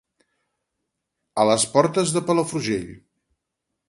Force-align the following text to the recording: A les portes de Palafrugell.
A 1.43 1.45
les 1.49 1.65
portes 1.75 2.13
de 2.15 2.23
Palafrugell. 2.31 2.89